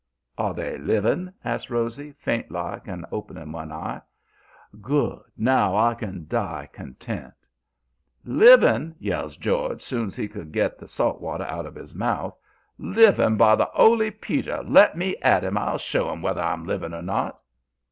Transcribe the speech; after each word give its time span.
"'Are 0.35 0.55
they 0.55 0.79
living?' 0.79 1.31
asks 1.45 1.69
Rosy, 1.69 2.11
faint 2.13 2.49
like 2.49 2.87
and 2.87 3.05
opening 3.11 3.51
one 3.51 3.71
eye. 3.71 4.01
'Good! 4.81 5.21
Now 5.37 5.77
I 5.77 5.93
can 5.93 6.25
die 6.27 6.69
content.' 6.73 7.35
"'Living!' 8.25 8.95
yells 8.97 9.37
George, 9.37 9.83
soon's 9.83 10.15
he 10.15 10.27
could 10.27 10.51
get 10.51 10.79
the 10.79 10.87
salt 10.87 11.21
water 11.21 11.43
out 11.45 11.67
of 11.67 11.75
his 11.75 11.93
mouth. 11.93 12.35
'Living! 12.79 13.37
By 13.37 13.53
the 13.55 13.69
'oly 13.75 14.09
Peter! 14.09 14.63
Let 14.63 14.97
me 14.97 15.17
at 15.21 15.43
'im! 15.43 15.55
I'll 15.55 15.77
show 15.77 16.11
'im 16.11 16.23
whether 16.23 16.41
I'm 16.41 16.63
living 16.65 16.95
or 16.95 17.03
not!' 17.03 17.39